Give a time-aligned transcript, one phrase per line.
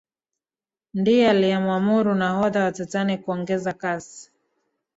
[0.93, 4.31] ndiye aliyemwamuru nahodha wa titanic kuongeza kasi